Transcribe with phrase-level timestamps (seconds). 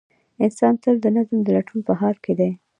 [0.43, 2.51] انسان تل د نظم د لټون په حال کې دی.